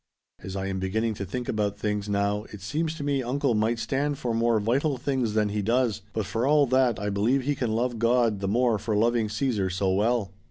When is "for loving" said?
8.79-9.29